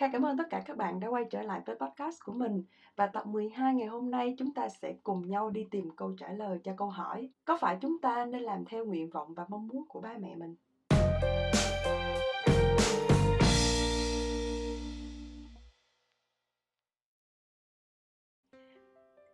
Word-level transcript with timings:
Kha 0.00 0.08
cảm 0.12 0.26
ơn 0.26 0.36
tất 0.36 0.44
cả 0.50 0.62
các 0.66 0.76
bạn 0.76 1.00
đã 1.00 1.08
quay 1.08 1.24
trở 1.30 1.42
lại 1.42 1.60
với 1.66 1.76
podcast 1.76 2.24
của 2.24 2.32
mình 2.32 2.62
và 2.96 3.06
tập 3.06 3.26
12 3.26 3.74
ngày 3.74 3.88
hôm 3.88 4.10
nay 4.10 4.34
chúng 4.38 4.54
ta 4.54 4.68
sẽ 4.68 4.94
cùng 5.02 5.28
nhau 5.28 5.50
đi 5.50 5.66
tìm 5.70 5.90
câu 5.96 6.14
trả 6.18 6.32
lời 6.32 6.58
cho 6.64 6.72
câu 6.76 6.88
hỏi 6.88 7.30
có 7.44 7.58
phải 7.60 7.78
chúng 7.80 7.98
ta 7.98 8.24
nên 8.24 8.42
làm 8.42 8.64
theo 8.64 8.84
nguyện 8.84 9.10
vọng 9.10 9.34
và 9.34 9.44
mong 9.48 9.66
muốn 9.66 9.84
của 9.88 10.00
ba 10.00 10.16
mẹ 10.18 10.34
mình? 10.34 10.54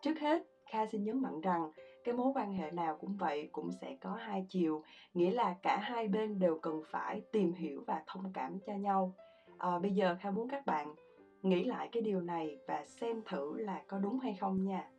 Trước 0.02 0.18
hết, 0.20 0.42
Kha 0.70 0.86
xin 0.86 1.04
nhấn 1.04 1.22
mạnh 1.22 1.40
rằng 1.40 1.70
cái 2.04 2.14
mối 2.14 2.32
quan 2.34 2.52
hệ 2.52 2.70
nào 2.70 2.96
cũng 3.00 3.16
vậy 3.16 3.48
cũng 3.52 3.70
sẽ 3.80 3.96
có 4.00 4.14
hai 4.14 4.46
chiều, 4.48 4.82
nghĩa 5.14 5.30
là 5.30 5.54
cả 5.62 5.76
hai 5.76 6.08
bên 6.08 6.38
đều 6.38 6.58
cần 6.62 6.82
phải 6.90 7.22
tìm 7.32 7.52
hiểu 7.52 7.84
và 7.86 8.02
thông 8.06 8.32
cảm 8.32 8.58
cho 8.66 8.72
nhau 8.72 9.14
à, 9.59 9.79
bây 9.79 9.95
giờ 9.95 10.16
theo 10.20 10.32
muốn 10.32 10.48
các 10.48 10.66
bạn 10.66 10.95
nghĩ 11.43 11.64
lại 11.64 11.88
cái 11.93 12.02
điều 12.02 12.20
này 12.20 12.59
và 12.69 12.84
xem 12.84 13.23
thử 13.24 13.56
là 13.56 13.83
có 13.88 13.98
đúng 13.98 14.19
hay 14.19 14.34
không 14.34 14.64
nha. 14.64 14.91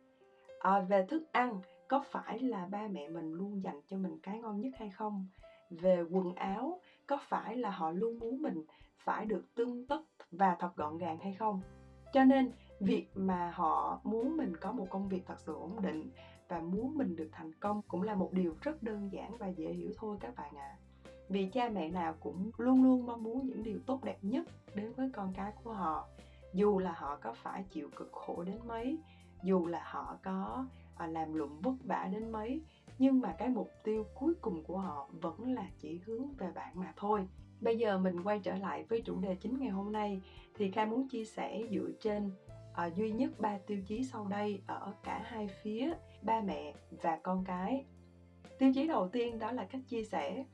À, 0.58 0.80
về 0.80 1.06
thức 1.08 1.22
ăn 1.32 1.60
có 1.88 2.04
phải 2.10 2.38
là 2.38 2.66
ba 2.66 2.88
mẹ 2.90 3.08
mình 3.08 3.32
luôn 3.32 3.62
dành 3.62 3.80
cho 3.86 3.96
mình 3.96 4.18
cái 4.22 4.38
ngon 4.38 4.60
nhất 4.60 4.72
hay 4.78 4.90
không? 4.90 5.26
Về 5.70 6.02
quần 6.02 6.34
áo 6.34 6.80
có 7.06 7.18
phải 7.28 7.56
là 7.56 7.70
họ 7.70 7.90
luôn 7.90 8.18
muốn 8.18 8.42
mình 8.42 8.64
phải 9.04 9.26
được 9.26 9.54
tươm 9.54 9.84
tất 9.88 10.00
và 10.30 10.56
thật 10.58 10.76
gọn 10.76 10.98
gàng 10.98 11.18
hay 11.18 11.32
không? 11.32 11.60
Cho 12.12 12.24
nên 12.24 12.50
việc 12.80 13.08
mà 13.14 13.50
họ 13.54 14.00
muốn 14.04 14.36
mình 14.36 14.56
có 14.56 14.72
một 14.72 14.86
công 14.90 15.08
việc 15.08 15.22
thật 15.26 15.40
sự 15.46 15.54
ổn 15.54 15.82
định 15.82 16.10
và 16.48 16.60
muốn 16.60 16.94
mình 16.94 17.16
được 17.16 17.28
thành 17.32 17.54
công 17.54 17.82
cũng 17.88 18.02
là 18.02 18.14
một 18.14 18.32
điều 18.32 18.54
rất 18.60 18.82
đơn 18.82 19.12
giản 19.12 19.36
và 19.38 19.48
dễ 19.48 19.72
hiểu 19.72 19.90
thôi 19.96 20.16
các 20.20 20.34
bạn 20.36 20.56
ạ. 20.56 20.76
à 20.82 20.87
vì 21.28 21.48
cha 21.52 21.68
mẹ 21.68 21.88
nào 21.88 22.14
cũng 22.20 22.50
luôn 22.56 22.84
luôn 22.84 23.06
mong 23.06 23.22
muốn 23.22 23.46
những 23.46 23.62
điều 23.62 23.78
tốt 23.86 24.04
đẹp 24.04 24.18
nhất 24.22 24.46
đến 24.74 24.92
với 24.92 25.10
con 25.12 25.32
cái 25.36 25.52
của 25.64 25.72
họ. 25.72 26.08
Dù 26.54 26.78
là 26.78 26.92
họ 26.92 27.18
có 27.22 27.32
phải 27.32 27.64
chịu 27.70 27.90
cực 27.96 28.12
khổ 28.12 28.42
đến 28.42 28.58
mấy 28.66 28.98
dù 29.42 29.66
là 29.66 29.82
họ 29.84 30.16
có 30.22 30.66
à, 30.96 31.06
làm 31.06 31.34
lụng 31.34 31.60
vất 31.60 31.74
vả 31.84 32.08
đến 32.12 32.32
mấy 32.32 32.60
nhưng 32.98 33.20
mà 33.20 33.34
cái 33.38 33.48
mục 33.48 33.70
tiêu 33.84 34.04
cuối 34.14 34.34
cùng 34.40 34.62
của 34.64 34.78
họ 34.78 35.08
vẫn 35.12 35.54
là 35.54 35.66
chỉ 35.78 36.00
hướng 36.06 36.34
về 36.38 36.52
bạn 36.54 36.72
mà 36.74 36.92
thôi. 36.96 37.28
Bây 37.60 37.78
giờ 37.78 37.98
mình 37.98 38.22
quay 38.22 38.40
trở 38.40 38.54
lại 38.54 38.84
với 38.88 39.00
chủ 39.00 39.20
đề 39.20 39.34
chính 39.34 39.58
ngày 39.58 39.68
hôm 39.68 39.92
nay 39.92 40.20
thì 40.54 40.70
khai 40.70 40.86
muốn 40.86 41.08
chia 41.08 41.24
sẻ 41.24 41.62
dựa 41.70 41.90
trên 42.00 42.30
à, 42.74 42.90
duy 42.90 43.10
nhất 43.10 43.30
ba 43.40 43.58
tiêu 43.66 43.78
chí 43.86 44.04
sau 44.04 44.26
đây 44.26 44.62
ở 44.66 44.92
cả 45.04 45.22
hai 45.24 45.48
phía 45.62 45.92
ba 46.22 46.40
mẹ 46.40 46.74
và 47.02 47.18
con 47.22 47.44
cái. 47.44 47.84
Tiêu 48.58 48.72
chí 48.74 48.88
đầu 48.88 49.08
tiên 49.08 49.38
đó 49.38 49.52
là 49.52 49.64
cách 49.64 49.80
chia 49.88 50.04
sẻ 50.04 50.44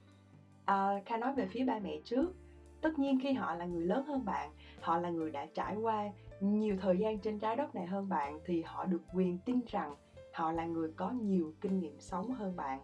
à, 0.65 1.01
kha 1.07 1.17
nói 1.17 1.33
về 1.33 1.47
phía 1.47 1.65
ba 1.65 1.79
mẹ 1.79 2.01
trước. 2.05 2.33
Tất 2.81 2.98
nhiên 2.98 3.19
khi 3.23 3.33
họ 3.33 3.55
là 3.55 3.65
người 3.65 3.87
lớn 3.87 4.05
hơn 4.07 4.25
bạn 4.25 4.51
họ 4.81 4.98
là 4.98 5.11
người 5.11 5.31
đã 5.31 5.47
trải 5.55 5.77
qua 5.77 6.11
nhiều 6.41 6.77
thời 6.81 6.98
gian 6.98 7.19
trên 7.19 7.39
trái 7.39 7.56
đất 7.56 7.75
này 7.75 7.87
hơn 7.87 8.09
bạn 8.09 8.41
thì 8.45 8.62
họ 8.62 8.84
được 8.84 9.03
quyền 9.15 9.39
tin 9.39 9.61
rằng 9.67 9.95
họ 10.33 10.53
là 10.53 10.67
người 10.67 10.93
có 10.97 11.11
nhiều 11.11 11.55
kinh 11.61 11.81
nghiệm 11.81 12.01
sống 12.01 12.31
hơn 12.31 12.56
bạn. 12.56 12.81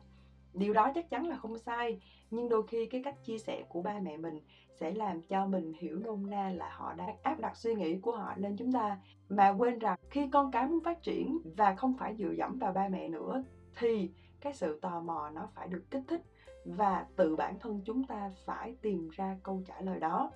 Điều 0.54 0.72
đó 0.72 0.92
chắc 0.94 1.10
chắn 1.10 1.26
là 1.26 1.36
không 1.36 1.58
sai 1.58 2.00
nhưng 2.30 2.48
đôi 2.48 2.66
khi 2.66 2.86
cái 2.86 3.02
cách 3.04 3.24
chia 3.24 3.38
sẻ 3.38 3.64
của 3.68 3.82
ba 3.82 3.98
mẹ 4.02 4.16
mình 4.16 4.40
sẽ 4.74 4.90
làm 4.90 5.22
cho 5.22 5.46
mình 5.46 5.72
hiểu 5.80 5.98
nôm 5.98 6.30
na 6.30 6.50
là 6.50 6.70
họ 6.72 6.92
đang 6.92 7.16
áp 7.22 7.40
đặt 7.40 7.56
suy 7.56 7.74
nghĩ 7.74 7.98
của 7.98 8.12
họ 8.12 8.34
lên 8.36 8.56
chúng 8.56 8.72
ta. 8.72 8.98
Mà 9.28 9.48
quên 9.48 9.78
rằng 9.78 9.98
khi 10.10 10.28
con 10.32 10.50
cái 10.50 10.66
muốn 10.66 10.84
phát 10.84 11.02
triển 11.02 11.38
và 11.56 11.74
không 11.74 11.96
phải 11.98 12.16
dựa 12.16 12.32
dẫm 12.38 12.58
vào 12.58 12.72
ba 12.72 12.88
mẹ 12.88 13.08
nữa 13.08 13.44
thì 13.78 14.10
cái 14.40 14.54
sự 14.54 14.80
tò 14.80 15.00
mò 15.00 15.30
nó 15.34 15.48
phải 15.54 15.68
được 15.68 15.84
kích 15.90 16.02
thích 16.08 16.22
và 16.64 17.06
tự 17.16 17.36
bản 17.36 17.58
thân 17.58 17.80
chúng 17.84 18.04
ta 18.04 18.30
phải 18.44 18.76
tìm 18.82 19.08
ra 19.08 19.38
câu 19.42 19.62
trả 19.66 19.80
lời 19.80 20.00
đó. 20.00 20.30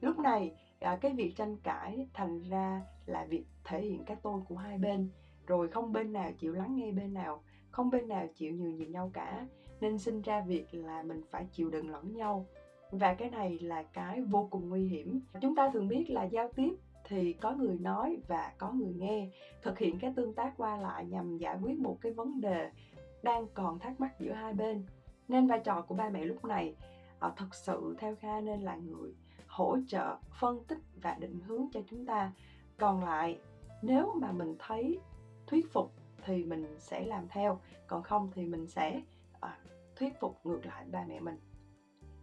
Lúc 0.00 0.18
này 0.18 0.54
à, 0.80 0.98
cái 1.00 1.12
việc 1.12 1.32
tranh 1.36 1.56
cãi 1.56 2.08
thành 2.14 2.42
ra 2.42 2.82
là 3.06 3.26
việc 3.28 3.44
thể 3.64 3.80
hiện 3.80 4.04
cái 4.04 4.16
tôi 4.22 4.40
của 4.48 4.56
hai 4.56 4.78
bên. 4.78 5.10
Rồi 5.46 5.68
không 5.68 5.92
bên 5.92 6.12
nào 6.12 6.30
chịu 6.38 6.54
lắng 6.54 6.76
nghe 6.76 6.92
bên 6.92 7.14
nào 7.14 7.42
không 7.70 7.90
bên 7.90 8.08
nào 8.08 8.26
chịu 8.34 8.54
nhường 8.54 8.76
nhịn 8.76 8.92
nhau 8.92 9.10
cả. 9.14 9.46
Nên 9.80 9.98
sinh 9.98 10.22
ra 10.22 10.40
việc 10.46 10.66
là 10.74 11.02
mình 11.02 11.22
phải 11.30 11.46
chịu 11.52 11.70
đựng 11.70 11.90
lẫn 11.90 12.16
nhau. 12.16 12.46
Và 12.90 13.14
cái 13.14 13.30
này 13.30 13.58
là 13.58 13.82
cái 13.82 14.20
vô 14.20 14.48
cùng 14.50 14.68
nguy 14.68 14.88
hiểm. 14.88 15.20
Chúng 15.40 15.54
ta 15.54 15.70
thường 15.70 15.88
biết 15.88 16.10
là 16.10 16.24
giao 16.24 16.52
tiếp 16.56 16.74
thì 17.04 17.32
có 17.32 17.52
người 17.52 17.78
nói 17.78 18.20
và 18.28 18.52
có 18.58 18.72
người 18.72 18.94
nghe. 18.94 19.30
Thực 19.62 19.78
hiện 19.78 19.98
cái 19.98 20.12
tương 20.16 20.34
tác 20.34 20.54
qua 20.56 20.76
lại 20.76 21.06
nhằm 21.06 21.36
giải 21.36 21.56
quyết 21.62 21.78
một 21.78 21.98
cái 22.00 22.12
vấn 22.12 22.40
đề 22.40 22.70
đang 23.22 23.46
còn 23.54 23.78
thắc 23.78 24.00
mắc 24.00 24.20
giữa 24.20 24.32
hai 24.32 24.52
bên 24.52 24.86
nên 25.28 25.46
vai 25.46 25.60
trò 25.64 25.82
của 25.82 25.94
ba 25.94 26.08
mẹ 26.08 26.24
lúc 26.24 26.44
này 26.44 26.74
uh, 27.26 27.36
thật 27.36 27.54
sự 27.54 27.96
theo 27.98 28.16
kha 28.20 28.40
nên 28.40 28.60
là 28.60 28.76
người 28.76 29.14
hỗ 29.46 29.78
trợ 29.88 30.16
phân 30.40 30.64
tích 30.64 30.78
và 31.02 31.16
định 31.20 31.40
hướng 31.46 31.68
cho 31.72 31.80
chúng 31.90 32.06
ta. 32.06 32.32
Còn 32.76 33.04
lại 33.04 33.38
nếu 33.82 34.14
mà 34.20 34.32
mình 34.32 34.56
thấy 34.58 35.00
thuyết 35.46 35.72
phục 35.72 35.92
thì 36.24 36.44
mình 36.44 36.76
sẽ 36.78 37.04
làm 37.04 37.28
theo 37.28 37.60
còn 37.86 38.02
không 38.02 38.30
thì 38.34 38.46
mình 38.46 38.66
sẽ 38.66 39.02
à, 39.40 39.58
thuyết 39.96 40.20
phục 40.20 40.40
ngược 40.44 40.66
lại 40.66 40.84
ba 40.92 41.04
mẹ 41.08 41.20
mình. 41.20 41.36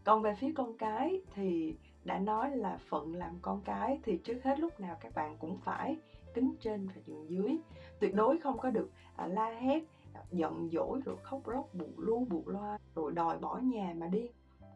Còn 0.03 0.21
về 0.21 0.35
phía 0.39 0.51
con 0.55 0.77
cái 0.77 1.21
thì 1.33 1.75
đã 2.03 2.19
nói 2.19 2.57
là 2.57 2.77
phận 2.89 3.15
làm 3.15 3.37
con 3.41 3.61
cái 3.65 3.99
thì 4.03 4.17
trước 4.17 4.43
hết 4.43 4.59
lúc 4.59 4.79
nào 4.79 4.97
các 5.01 5.15
bạn 5.15 5.37
cũng 5.39 5.57
phải 5.57 5.97
kính 6.33 6.55
trên 6.59 6.87
và 6.87 7.01
nhường 7.05 7.29
dưới. 7.29 7.57
Tuyệt 7.99 8.15
đối 8.15 8.39
không 8.39 8.57
có 8.57 8.69
được 8.69 8.89
à, 9.15 9.27
la 9.27 9.49
hét 9.49 9.83
giận 10.31 10.69
dỗi 10.71 10.99
rồi 11.05 11.15
khóc 11.23 11.47
lóc 11.47 11.73
bù 11.73 11.87
lu 11.97 12.25
bù 12.29 12.43
loa 12.45 12.77
rồi 12.95 13.11
đòi 13.11 13.37
bỏ 13.37 13.57
nhà 13.57 13.93
mà 13.97 14.07
đi. 14.07 14.29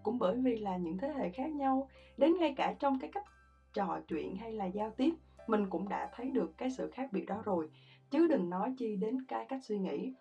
Cũng 0.03 0.19
bởi 0.19 0.38
vì 0.38 0.57
là 0.57 0.77
những 0.77 0.97
thế 0.97 1.13
hệ 1.17 1.29
khác 1.29 1.51
nhau 1.51 1.89
đến 2.17 2.38
ngay 2.39 2.53
cả 2.57 2.75
trong 2.79 3.00
cái 3.00 3.09
cách 3.13 3.25
trò 3.73 4.00
chuyện 4.07 4.35
hay 4.35 4.51
là 4.51 4.66
giao 4.66 4.91
tiếp 4.97 5.13
mình 5.47 5.69
cũng 5.69 5.89
đã 5.89 6.09
thấy 6.16 6.29
được 6.29 6.57
cái 6.57 6.72
sự 6.72 6.91
khác 6.91 7.09
biệt 7.13 7.25
đó 7.25 7.41
rồi. 7.45 7.69
Chứ 8.11 8.27
đừng 8.27 8.50
nói 8.50 8.73
chi 8.77 8.95
đến 8.95 9.25
cái 9.27 9.45
cách 9.50 9.63
suy 9.63 9.79
nghĩ. 9.79 10.13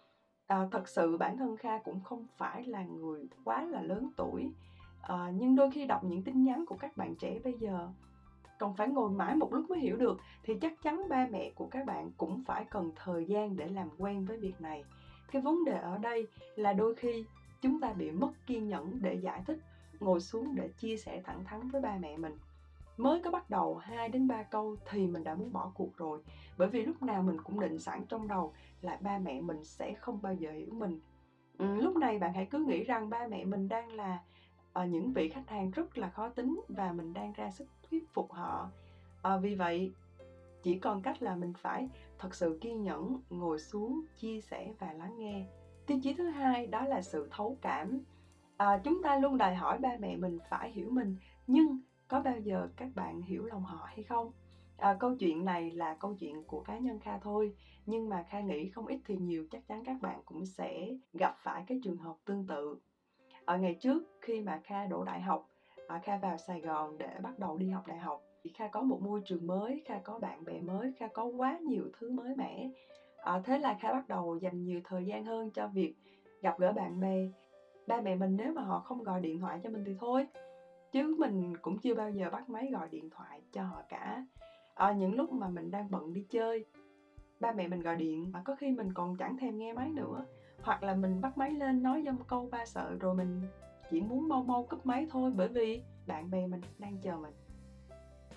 À, 0.47 0.69
thật 0.73 0.89
sự 0.89 1.17
bản 1.17 1.37
thân 1.37 1.57
kha 1.57 1.79
cũng 1.79 2.01
không 2.01 2.27
phải 2.37 2.65
là 2.65 2.85
người 2.85 3.29
quá 3.45 3.63
là 3.63 3.83
lớn 3.83 4.09
tuổi. 4.17 4.51
À, 5.03 5.33
nhưng 5.35 5.57
đôi 5.57 5.71
khi 5.71 5.87
đọc 5.87 6.05
những 6.05 6.23
tin 6.23 6.45
nhắn 6.45 6.65
của 6.67 6.77
các 6.77 6.97
bạn 6.97 7.15
trẻ 7.17 7.39
bây 7.45 7.53
giờ 7.53 7.89
còn 8.59 8.75
phải 8.75 8.89
ngồi 8.89 9.11
mãi 9.11 9.37
một 9.37 9.53
lúc 9.53 9.71
mới 9.71 9.79
hiểu 9.79 9.97
được 9.97 10.21
thì 10.43 10.55
chắc 10.61 10.83
chắn 10.83 11.09
ba 11.09 11.27
mẹ 11.31 11.51
của 11.55 11.67
các 11.67 11.87
bạn 11.87 12.11
cũng 12.17 12.43
phải 12.47 12.65
cần 12.65 12.93
thời 12.97 13.25
gian 13.25 13.57
để 13.57 13.69
làm 13.69 13.89
quen 13.99 14.25
với 14.25 14.39
việc 14.39 14.61
này 14.61 14.85
cái 15.33 15.43
vấn 15.43 15.65
đề 15.65 15.79
ở 15.79 15.99
đây 15.99 16.27
là 16.57 16.73
đôi 16.73 16.95
khi 16.95 17.25
chúng 17.61 17.81
ta 17.81 17.93
bị 17.93 18.11
mất 18.11 18.31
kiên 18.47 18.69
nhẫn 18.69 18.99
để 19.03 19.15
giải 19.15 19.43
thích 19.47 19.59
ngồi 20.01 20.21
xuống 20.21 20.55
để 20.55 20.69
chia 20.69 20.97
sẻ 20.97 21.23
thẳng 21.25 21.45
thắn 21.45 21.69
với 21.69 21.81
ba 21.81 21.97
mẹ 22.01 22.17
mình. 22.17 22.39
Mới 22.97 23.23
có 23.25 23.31
bắt 23.31 23.51
đầu 23.51 23.77
2 23.77 24.09
đến 24.09 24.29
3 24.29 24.43
câu 24.43 24.77
thì 24.91 25.07
mình 25.07 25.25
đã 25.25 25.35
muốn 25.35 25.53
bỏ 25.53 25.71
cuộc 25.75 25.97
rồi 25.97 26.21
bởi 26.59 26.69
vì 26.69 26.85
lúc 26.85 27.03
nào 27.03 27.23
mình 27.23 27.41
cũng 27.45 27.61
định 27.61 27.79
sẵn 27.79 28.05
trong 28.09 28.29
đầu 28.29 28.53
là 28.81 28.99
ba 29.01 29.19
mẹ 29.19 29.41
mình 29.41 29.65
sẽ 29.65 29.95
không 29.95 30.23
bao 30.23 30.35
giờ 30.35 30.53
hiểu 30.53 30.73
mình. 30.73 31.01
Ừ, 31.59 31.75
lúc 31.75 31.97
này 31.97 32.19
bạn 32.19 32.35
hãy 32.35 32.47
cứ 32.51 32.59
nghĩ 32.59 32.85
rằng 32.85 33.11
ba 33.11 33.27
mẹ 33.27 33.45
mình 33.45 33.69
đang 33.69 33.93
là 33.93 34.19
ờ, 34.73 34.85
những 34.85 35.13
vị 35.13 35.29
khách 35.29 35.49
hàng 35.49 35.71
rất 35.71 35.99
là 35.99 36.09
khó 36.09 36.29
tính 36.29 36.61
và 36.69 36.93
mình 36.93 37.13
đang 37.13 37.33
ra 37.33 37.51
sức 37.51 37.69
thuyết 37.91 38.05
phục 38.15 38.33
họ. 38.33 38.71
À, 39.23 39.37
vì 39.37 39.55
vậy 39.55 39.93
chỉ 40.69 40.79
còn 40.79 41.03
cách 41.03 41.23
là 41.23 41.37
mình 41.37 41.53
phải 41.57 41.89
thật 42.19 42.35
sự 42.35 42.59
kiên 42.61 42.83
nhẫn 42.83 43.17
ngồi 43.31 43.59
xuống 43.59 44.01
chia 44.17 44.41
sẻ 44.41 44.73
và 44.79 44.93
lắng 44.93 45.19
nghe. 45.19 45.47
Tiêu 45.87 45.99
chí 46.03 46.15
thứ 46.15 46.29
hai 46.29 46.67
đó 46.67 46.85
là 46.85 47.03
sự 47.03 47.29
thấu 47.31 47.59
cảm. 47.61 48.01
À, 48.57 48.81
chúng 48.85 49.03
ta 49.03 49.19
luôn 49.19 49.39
đòi 49.39 49.55
hỏi 49.55 49.79
ba 49.79 49.97
mẹ 50.01 50.17
mình 50.17 50.39
phải 50.51 50.71
hiểu 50.71 50.91
mình 50.91 51.17
nhưng 51.47 51.79
có 52.09 52.21
bao 52.21 52.39
giờ 52.39 52.69
các 52.77 52.89
bạn 52.95 53.23
hiểu 53.23 53.45
lòng 53.45 53.63
họ 53.63 53.85
hay 53.87 54.03
không? 54.03 54.33
À, 54.77 54.97
câu 55.01 55.15
chuyện 55.17 55.45
này 55.45 55.71
là 55.71 55.95
câu 56.01 56.15
chuyện 56.15 56.43
của 56.43 56.61
cá 56.61 56.79
nhân 56.79 56.99
kha 57.01 57.19
thôi 57.19 57.55
nhưng 57.87 58.09
mà 58.09 58.25
kha 58.29 58.41
nghĩ 58.41 58.69
không 58.69 58.87
ít 58.87 59.01
thì 59.05 59.17
nhiều 59.17 59.47
chắc 59.51 59.67
chắn 59.69 59.85
các 59.85 59.97
bạn 60.01 60.21
cũng 60.25 60.47
sẽ 60.47 60.97
gặp 61.13 61.35
phải 61.39 61.65
cái 61.67 61.81
trường 61.83 61.97
hợp 61.97 62.15
tương 62.25 62.47
tự. 62.47 62.79
Ở 63.45 63.59
ngày 63.59 63.79
trước 63.81 64.03
khi 64.21 64.41
mà 64.41 64.61
kha 64.65 64.87
đổ 64.87 65.05
đại 65.05 65.21
học 65.21 65.49
à, 65.87 66.01
kha 66.05 66.17
vào 66.17 66.39
sài 66.39 66.61
gòn 66.61 66.99
để 66.99 67.15
bắt 67.23 67.39
đầu 67.39 67.57
đi 67.57 67.69
học 67.69 67.87
đại 67.87 67.99
học 67.99 68.28
kha 68.55 68.69
có 68.69 68.83
một 68.83 69.01
môi 69.01 69.21
trường 69.21 69.47
mới 69.47 69.81
kha 69.85 69.99
có 69.99 70.19
bạn 70.19 70.45
bè 70.45 70.61
mới 70.61 70.91
kha 70.91 71.07
có 71.07 71.25
quá 71.25 71.57
nhiều 71.57 71.89
thứ 71.99 72.11
mới 72.11 72.35
mẻ. 72.35 72.69
À, 73.17 73.39
thế 73.39 73.59
là 73.59 73.75
kha 73.75 73.93
bắt 73.93 74.09
đầu 74.09 74.37
dành 74.37 74.65
nhiều 74.65 74.81
thời 74.85 75.07
gian 75.07 75.25
hơn 75.25 75.51
cho 75.51 75.67
việc 75.67 75.91
gặp 76.43 76.59
gỡ 76.59 76.73
bạn 76.73 77.01
bè. 77.01 77.29
Ba 77.87 78.01
mẹ 78.01 78.15
mình 78.15 78.37
nếu 78.37 78.53
mà 78.53 78.63
họ 78.63 78.79
không 78.79 79.03
gọi 79.03 79.21
điện 79.21 79.39
thoại 79.39 79.59
cho 79.63 79.71
mình 79.71 79.83
thì 79.85 79.95
thôi 79.99 80.27
chứ 80.93 81.15
mình 81.19 81.57
cũng 81.57 81.77
chưa 81.77 81.95
bao 81.95 82.11
giờ 82.11 82.31
bắt 82.31 82.49
máy 82.49 82.71
gọi 82.71 82.89
điện 82.89 83.09
thoại 83.11 83.41
cho 83.53 83.63
họ 83.63 83.83
cả. 83.89 84.23
À, 84.75 84.93
những 84.93 85.15
lúc 85.15 85.33
mà 85.33 85.49
mình 85.49 85.71
đang 85.71 85.91
bận 85.91 86.13
đi 86.13 86.23
chơi 86.29 86.65
ba 87.41 87.53
mẹ 87.53 87.67
mình 87.67 87.81
gọi 87.81 87.97
điện 87.97 88.31
mà 88.33 88.41
có 88.41 88.55
khi 88.55 88.71
mình 88.71 88.93
còn 88.93 89.15
chẳng 89.15 89.37
thèm 89.37 89.59
nghe 89.59 89.73
máy 89.73 89.93
nữa 89.93 90.25
hoặc 90.63 90.83
là 90.83 90.95
mình 90.95 91.21
bắt 91.21 91.39
máy 91.39 91.51
lên 91.51 91.83
nói 91.83 92.03
dâm 92.05 92.19
câu 92.27 92.49
ba 92.51 92.65
sợ 92.65 92.97
rồi 93.01 93.15
mình 93.15 93.41
chỉ 93.91 94.01
muốn 94.01 94.29
mau 94.29 94.43
mau 94.43 94.63
cúp 94.63 94.87
máy 94.87 95.07
thôi 95.11 95.31
bởi 95.37 95.49
vì 95.49 95.81
bạn 96.07 96.31
bè 96.31 96.47
mình 96.47 96.61
đang 96.79 96.97
chờ 97.03 97.17
mình 97.17 97.33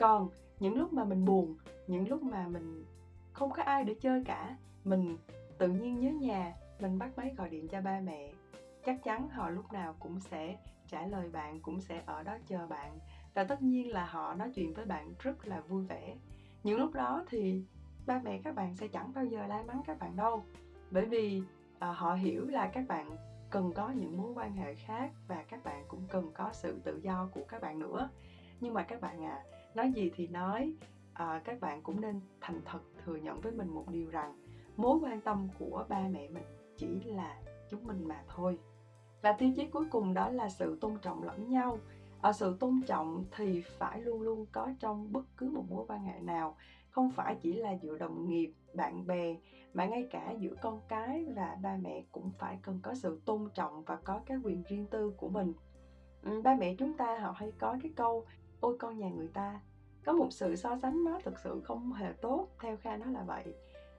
còn 0.01 0.29
những 0.59 0.77
lúc 0.77 0.93
mà 0.93 1.03
mình 1.03 1.25
buồn 1.25 1.57
những 1.87 2.09
lúc 2.09 2.23
mà 2.23 2.47
mình 2.47 2.85
không 3.33 3.51
có 3.51 3.63
ai 3.63 3.83
để 3.83 3.95
chơi 4.01 4.23
cả 4.25 4.57
mình 4.83 5.17
tự 5.57 5.67
nhiên 5.67 5.99
nhớ 5.99 6.11
nhà 6.11 6.53
mình 6.79 6.99
bắt 6.99 7.09
máy 7.17 7.33
gọi 7.37 7.49
điện 7.49 7.67
cho 7.67 7.81
ba 7.81 7.99
mẹ 7.99 8.31
chắc 8.85 9.03
chắn 9.03 9.29
họ 9.29 9.49
lúc 9.49 9.73
nào 9.73 9.95
cũng 9.99 10.19
sẽ 10.19 10.57
trả 10.87 11.07
lời 11.07 11.29
bạn 11.29 11.59
cũng 11.59 11.81
sẽ 11.81 12.03
ở 12.05 12.23
đó 12.23 12.37
chờ 12.47 12.67
bạn. 12.67 12.99
Và 13.33 13.43
tất 13.43 13.61
nhiên 13.61 13.91
là 13.91 14.05
họ 14.05 14.33
nói 14.33 14.51
chuyện 14.55 14.73
với 14.73 14.85
bạn 14.85 15.13
rất 15.19 15.47
là 15.47 15.61
vui 15.61 15.85
vẻ. 15.85 16.15
Những 16.63 16.79
lúc 16.79 16.93
đó 16.93 17.23
thì 17.29 17.65
ba 18.05 18.21
mẹ 18.23 18.41
các 18.43 18.55
bạn 18.55 18.75
sẽ 18.75 18.87
chẳng 18.87 19.11
bao 19.15 19.25
giờ 19.25 19.47
la 19.47 19.63
mắng 19.63 19.81
các 19.85 19.99
bạn 19.99 20.15
đâu 20.15 20.43
bởi 20.91 21.05
vì 21.05 21.41
à, 21.79 21.91
họ 21.91 22.13
hiểu 22.13 22.47
là 22.47 22.67
các 22.67 22.87
bạn 22.87 23.17
cần 23.49 23.71
có 23.75 23.89
những 23.89 24.17
mối 24.17 24.31
quan 24.35 24.55
hệ 24.55 24.75
khác 24.75 25.11
và 25.27 25.43
các 25.49 25.63
bạn 25.63 25.85
cũng 25.87 26.07
cần 26.09 26.31
có 26.33 26.49
sự 26.53 26.79
tự 26.83 26.97
do 26.97 27.29
của 27.33 27.41
các 27.47 27.61
bạn 27.61 27.79
nữa. 27.79 28.09
Nhưng 28.59 28.73
mà 28.73 28.83
các 28.83 29.01
bạn 29.01 29.25
à 29.25 29.43
nói 29.75 29.91
gì 29.91 30.11
thì 30.15 30.27
nói. 30.27 30.73
À, 31.13 31.41
các 31.43 31.61
bạn 31.61 31.81
cũng 31.81 32.01
nên 32.01 32.21
thành 32.41 32.61
thật 32.65 32.79
thừa 33.05 33.15
nhận 33.15 33.41
với 33.41 33.51
mình 33.51 33.67
một 33.67 33.85
điều 33.91 34.09
rằng 34.09 34.33
mối 34.77 34.99
quan 35.01 35.21
tâm 35.21 35.47
của 35.59 35.85
ba 35.89 36.07
mẹ 36.11 36.29
mình 36.29 36.43
chỉ 36.77 36.87
là 37.03 37.39
chúng 37.69 37.83
mình 37.83 38.07
mà 38.07 38.23
thôi. 38.27 38.59
Và 39.21 39.33
tiêu 39.33 39.51
chí 39.55 39.67
cuối 39.67 39.85
cùng 39.91 40.13
đó 40.13 40.29
là 40.29 40.49
sự 40.49 40.77
tôn 40.81 40.97
trọng 41.01 41.23
lẫn 41.23 41.49
nhau. 41.49 41.77
À, 42.21 42.33
sự 42.33 42.57
tôn 42.59 42.81
trọng 42.87 43.25
thì 43.35 43.61
phải 43.61 44.01
luôn 44.01 44.21
luôn 44.21 44.45
có 44.51 44.73
trong 44.79 45.11
bất 45.13 45.25
cứ 45.37 45.49
một 45.49 45.63
mối 45.69 45.85
quan 45.87 46.03
hệ 46.03 46.19
nào. 46.19 46.55
Không 46.89 47.11
phải 47.11 47.35
chỉ 47.41 47.53
là 47.53 47.71
giữa 47.71 47.97
đồng 47.97 48.27
nghiệp 48.27 48.53
bạn 48.73 49.07
bè 49.07 49.35
mà 49.73 49.85
ngay 49.85 50.07
cả 50.11 50.31
giữa 50.39 50.55
con 50.61 50.81
cái 50.87 51.25
và 51.35 51.57
ba 51.61 51.77
mẹ 51.81 52.03
cũng 52.11 52.31
phải 52.39 52.59
cần 52.61 52.79
có 52.83 52.93
sự 52.95 53.21
tôn 53.25 53.49
trọng 53.53 53.83
và 53.83 53.95
có 53.95 54.21
cái 54.25 54.37
quyền 54.43 54.63
riêng 54.63 54.87
tư 54.87 55.13
của 55.17 55.29
mình. 55.29 55.53
Ừ, 56.23 56.41
ba 56.41 56.55
mẹ 56.55 56.75
chúng 56.77 56.97
ta 56.97 57.19
họ 57.19 57.31
hay 57.31 57.51
có 57.59 57.77
cái 57.83 57.91
câu 57.95 58.25
ôi 58.61 58.75
con 58.79 58.97
nhà 58.97 59.09
người 59.09 59.29
ta 59.33 59.59
có 60.05 60.13
một 60.13 60.27
sự 60.31 60.55
so 60.55 60.77
sánh 60.81 61.03
nó 61.03 61.19
thực 61.23 61.39
sự 61.39 61.61
không 61.63 61.93
hề 61.93 62.13
tốt 62.21 62.47
theo 62.61 62.77
kha 62.77 62.97
nó 62.97 63.05
là 63.05 63.23
vậy. 63.23 63.53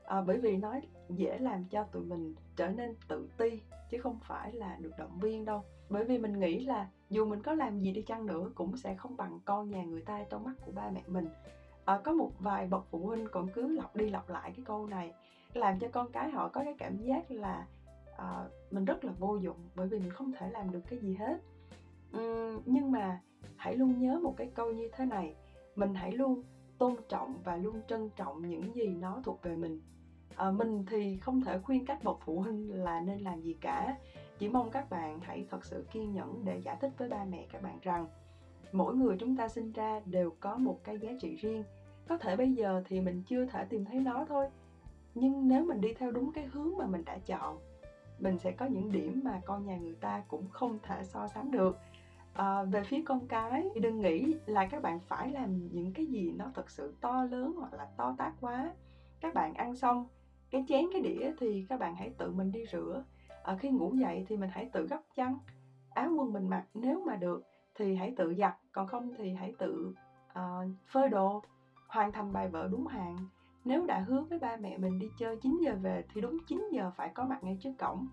À, 0.04 0.22
bởi 0.26 0.38
vì 0.38 0.56
nó 0.56 0.74
dễ 1.08 1.38
làm 1.38 1.64
cho 1.64 1.84
tụi 1.84 2.04
mình 2.04 2.34
trở 2.56 2.68
nên 2.68 2.94
tự 3.08 3.28
ti 3.36 3.60
chứ 3.90 3.98
không 3.98 4.18
phải 4.22 4.52
là 4.52 4.76
được 4.80 4.92
động 4.98 5.18
viên 5.20 5.44
đâu. 5.44 5.62
Bởi 5.88 6.04
vì 6.04 6.18
mình 6.18 6.40
nghĩ 6.40 6.64
là 6.64 6.88
dù 7.10 7.24
mình 7.26 7.42
có 7.42 7.54
làm 7.54 7.78
gì 7.78 7.92
đi 7.92 8.02
chăng 8.02 8.26
nữa 8.26 8.50
cũng 8.54 8.76
sẽ 8.76 8.94
không 8.94 9.16
bằng 9.16 9.40
con 9.44 9.70
nhà 9.70 9.84
người 9.84 10.02
ta 10.02 10.24
trong 10.30 10.44
mắt 10.44 10.52
của 10.64 10.72
ba 10.72 10.90
mẹ 10.90 11.02
mình. 11.06 11.28
À, 11.84 12.00
có 12.04 12.12
một 12.12 12.30
vài 12.38 12.66
bậc 12.66 12.86
phụ 12.90 12.98
huynh 12.98 13.26
còn 13.32 13.48
cứ 13.48 13.68
lặp 13.68 13.96
đi 13.96 14.10
lặp 14.10 14.28
lại 14.28 14.52
cái 14.56 14.64
câu 14.64 14.86
này 14.86 15.12
làm 15.54 15.78
cho 15.78 15.88
con 15.92 16.12
cái 16.12 16.30
họ 16.30 16.48
có 16.48 16.60
cái 16.64 16.74
cảm 16.78 16.98
giác 16.98 17.30
là 17.30 17.66
à, 18.16 18.44
mình 18.70 18.84
rất 18.84 19.04
là 19.04 19.12
vô 19.18 19.36
dụng 19.36 19.56
bởi 19.74 19.88
vì 19.88 19.98
mình 19.98 20.10
không 20.10 20.32
thể 20.32 20.50
làm 20.50 20.70
được 20.70 20.82
cái 20.90 20.98
gì 20.98 21.14
hết. 21.14 21.38
Uhm, 22.18 22.62
nhưng 22.64 22.92
mà 22.92 23.20
hãy 23.62 23.76
luôn 23.76 23.98
nhớ 23.98 24.18
một 24.22 24.34
cái 24.36 24.50
câu 24.54 24.72
như 24.72 24.88
thế 24.92 25.04
này 25.04 25.34
mình 25.76 25.94
hãy 25.94 26.12
luôn 26.12 26.42
tôn 26.78 26.96
trọng 27.08 27.34
và 27.44 27.56
luôn 27.56 27.80
trân 27.88 28.10
trọng 28.16 28.48
những 28.48 28.74
gì 28.74 28.86
nó 28.86 29.20
thuộc 29.24 29.42
về 29.42 29.56
mình. 29.56 29.80
À, 30.36 30.50
mình 30.50 30.84
thì 30.86 31.16
không 31.16 31.40
thể 31.40 31.58
khuyên 31.58 31.86
các 31.86 32.04
bậc 32.04 32.18
phụ 32.24 32.40
huynh 32.40 32.84
là 32.84 33.00
nên 33.00 33.20
làm 33.20 33.40
gì 33.40 33.56
cả. 33.60 33.96
Chỉ 34.38 34.48
mong 34.48 34.70
các 34.70 34.90
bạn 34.90 35.20
hãy 35.20 35.46
thật 35.50 35.64
sự 35.64 35.84
kiên 35.92 36.12
nhẫn 36.12 36.44
để 36.44 36.58
giải 36.58 36.76
thích 36.80 36.90
với 36.98 37.08
ba 37.08 37.24
mẹ 37.24 37.46
các 37.52 37.62
bạn 37.62 37.78
rằng 37.82 38.06
mỗi 38.72 38.94
người 38.94 39.16
chúng 39.18 39.36
ta 39.36 39.48
sinh 39.48 39.72
ra 39.72 40.00
đều 40.06 40.34
có 40.40 40.56
một 40.56 40.78
cái 40.84 40.98
giá 40.98 41.10
trị 41.20 41.34
riêng. 41.34 41.64
Có 42.08 42.18
thể 42.18 42.36
bây 42.36 42.52
giờ 42.52 42.82
thì 42.86 43.00
mình 43.00 43.22
chưa 43.26 43.46
thể 43.46 43.64
tìm 43.64 43.84
thấy 43.84 44.00
nó 44.00 44.24
thôi 44.28 44.46
nhưng 45.14 45.48
nếu 45.48 45.64
mình 45.64 45.80
đi 45.80 45.94
theo 45.94 46.10
đúng 46.10 46.32
cái 46.32 46.44
hướng 46.44 46.76
mà 46.78 46.86
mình 46.86 47.04
đã 47.04 47.18
chọn 47.18 47.58
mình 48.18 48.38
sẽ 48.38 48.52
có 48.52 48.66
những 48.66 48.92
điểm 48.92 49.20
mà 49.24 49.40
con 49.44 49.66
nhà 49.66 49.76
người 49.76 49.94
ta 49.94 50.22
cũng 50.28 50.48
không 50.50 50.78
thể 50.82 51.04
so 51.04 51.28
sánh 51.28 51.50
được 51.50 51.78
à, 52.34 52.62
về 52.62 52.82
phía 52.82 53.02
con 53.06 53.28
cái 53.28 53.68
thì 53.74 53.80
đừng 53.80 54.00
nghĩ 54.00 54.34
là 54.46 54.66
các 54.66 54.82
bạn 54.82 55.00
phải 55.00 55.30
làm 55.30 55.68
những 55.72 55.92
cái 55.92 56.06
gì 56.06 56.32
nó 56.32 56.50
thật 56.54 56.70
sự 56.70 56.94
to 57.00 57.24
lớn 57.24 57.54
hoặc 57.58 57.74
là 57.74 57.88
to 57.96 58.14
tát 58.18 58.32
quá. 58.40 58.72
Các 59.20 59.34
bạn 59.34 59.54
ăn 59.54 59.76
xong 59.76 60.06
cái 60.50 60.64
chén 60.68 60.84
cái 60.92 61.02
đĩa 61.02 61.32
thì 61.38 61.66
các 61.68 61.80
bạn 61.80 61.96
hãy 61.96 62.10
tự 62.18 62.30
mình 62.32 62.52
đi 62.52 62.64
rửa. 62.72 63.04
À, 63.42 63.56
khi 63.56 63.70
ngủ 63.70 63.94
dậy 63.94 64.24
thì 64.28 64.36
mình 64.36 64.50
hãy 64.52 64.70
tự 64.72 64.86
gấp 64.86 65.00
chăn 65.14 65.38
áo 65.94 66.10
quần 66.18 66.32
mình 66.32 66.48
mặc 66.48 66.64
nếu 66.74 67.04
mà 67.06 67.16
được 67.16 67.42
thì 67.74 67.94
hãy 67.94 68.14
tự 68.16 68.34
giặt 68.38 68.54
còn 68.72 68.86
không 68.86 69.12
thì 69.18 69.34
hãy 69.34 69.54
tự 69.58 69.94
uh, 70.30 70.70
phơi 70.92 71.08
đồ 71.08 71.42
hoàn 71.88 72.12
thành 72.12 72.32
bài 72.32 72.48
vở 72.48 72.68
đúng 72.70 72.86
hạn. 72.86 73.16
Nếu 73.64 73.86
đã 73.86 73.98
hứa 73.98 74.22
với 74.22 74.38
ba 74.38 74.56
mẹ 74.56 74.78
mình 74.78 74.98
đi 74.98 75.10
chơi 75.18 75.36
9 75.36 75.60
giờ 75.64 75.76
về 75.82 76.04
thì 76.14 76.20
đúng 76.20 76.38
9 76.46 76.68
giờ 76.72 76.90
phải 76.96 77.10
có 77.14 77.24
mặt 77.24 77.44
ngay 77.44 77.58
trước 77.60 77.72
cổng. 77.78 78.06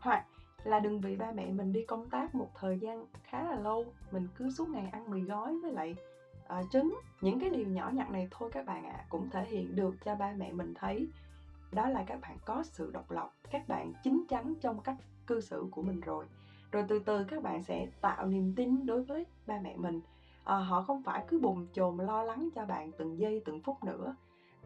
Hoặc 0.00 0.26
là 0.66 0.80
đừng 0.80 1.00
vì 1.00 1.16
ba 1.16 1.32
mẹ 1.32 1.46
mình 1.46 1.72
đi 1.72 1.84
công 1.84 2.10
tác 2.10 2.34
một 2.34 2.50
thời 2.54 2.78
gian 2.78 3.06
khá 3.22 3.44
là 3.44 3.56
lâu 3.60 3.84
mình 4.10 4.28
cứ 4.36 4.50
suốt 4.50 4.68
ngày 4.68 4.88
ăn 4.92 5.10
mì 5.10 5.20
gói 5.20 5.58
với 5.62 5.72
lại 5.72 5.96
uh, 6.44 6.70
trứng. 6.70 6.98
Những 7.20 7.40
cái 7.40 7.50
điều 7.50 7.66
nhỏ 7.66 7.90
nhặt 7.94 8.10
này 8.10 8.28
thôi 8.30 8.50
các 8.52 8.66
bạn 8.66 8.84
ạ 8.84 8.96
à, 8.98 9.06
cũng 9.08 9.30
thể 9.30 9.44
hiện 9.44 9.76
được 9.76 9.94
cho 10.04 10.14
ba 10.14 10.34
mẹ 10.36 10.52
mình 10.52 10.74
thấy. 10.74 11.08
Đó 11.72 11.88
là 11.88 12.04
các 12.06 12.20
bạn 12.20 12.38
có 12.44 12.62
sự 12.62 12.90
độc 12.92 13.10
lập 13.10 13.30
các 13.50 13.68
bạn 13.68 13.92
chín 14.02 14.24
chắn 14.28 14.54
trong 14.60 14.80
cách 14.80 14.96
cư 15.26 15.40
xử 15.40 15.66
của 15.70 15.82
mình 15.82 16.00
rồi. 16.00 16.24
Rồi 16.72 16.84
từ 16.88 16.98
từ 16.98 17.24
các 17.24 17.42
bạn 17.42 17.62
sẽ 17.62 17.88
tạo 18.00 18.26
niềm 18.26 18.52
tin 18.56 18.86
đối 18.86 19.04
với 19.04 19.26
ba 19.46 19.58
mẹ 19.62 19.76
mình. 19.76 20.00
À, 20.44 20.56
họ 20.56 20.82
không 20.82 21.02
phải 21.02 21.24
cứ 21.28 21.40
bùng 21.40 21.66
chồn 21.72 21.96
lo 21.96 22.22
lắng 22.22 22.48
cho 22.54 22.66
bạn 22.66 22.90
từng 22.98 23.18
giây 23.18 23.42
từng 23.44 23.60
phút 23.60 23.84
nữa 23.84 24.16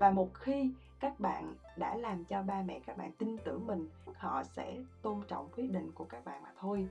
và 0.01 0.11
một 0.11 0.35
khi 0.35 0.73
các 1.01 1.21
bạn 1.21 1.55
đã 1.77 1.97
làm 1.97 2.25
cho 2.25 2.43
ba 2.43 2.63
mẹ 2.63 2.81
các 2.87 2.97
bạn 2.97 3.13
tin 3.19 3.37
tưởng 3.45 3.67
mình 3.67 3.89
họ 4.15 4.43
sẽ 4.43 4.79
tôn 5.03 5.23
trọng 5.29 5.49
quyết 5.57 5.71
định 5.71 5.93
của 5.95 6.05
các 6.05 6.25
bạn 6.25 6.43
mà 6.43 6.53
thôi. 6.59 6.89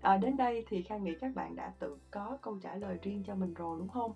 À, 0.00 0.16
đến 0.16 0.36
đây 0.36 0.64
thì 0.68 0.82
kha 0.82 0.96
nghĩ 0.96 1.14
các 1.20 1.34
bạn 1.34 1.56
đã 1.56 1.72
tự 1.78 1.98
có 2.10 2.38
câu 2.42 2.58
trả 2.62 2.74
lời 2.74 2.98
riêng 3.02 3.22
cho 3.26 3.34
mình 3.34 3.54
rồi 3.54 3.78
đúng 3.78 3.88
không? 3.88 4.12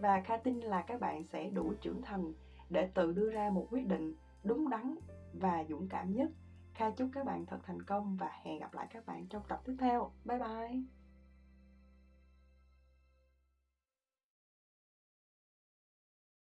Và 0.00 0.20
kha 0.20 0.36
tin 0.36 0.60
là 0.60 0.82
các 0.82 1.00
bạn 1.00 1.24
sẽ 1.24 1.50
đủ 1.50 1.72
trưởng 1.80 2.02
thành 2.02 2.32
để 2.70 2.90
tự 2.94 3.12
đưa 3.12 3.30
ra 3.30 3.50
một 3.50 3.66
quyết 3.70 3.86
định 3.86 4.14
đúng 4.44 4.68
đắn 4.70 4.98
và 5.32 5.64
dũng 5.68 5.88
cảm 5.88 6.14
nhất. 6.14 6.30
Kha 6.74 6.90
chúc 6.90 7.08
các 7.12 7.26
bạn 7.26 7.46
thật 7.46 7.58
thành 7.62 7.82
công 7.82 8.16
và 8.16 8.30
hẹn 8.42 8.58
gặp 8.58 8.74
lại 8.74 8.86
các 8.90 9.06
bạn 9.06 9.26
trong 9.26 9.42
tập 9.48 9.60
tiếp 9.64 9.76
theo. 9.78 10.10
Bye 10.24 10.38
bye! 10.38 10.97